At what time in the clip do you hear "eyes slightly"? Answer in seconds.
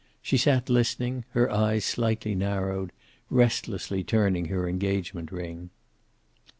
1.51-2.33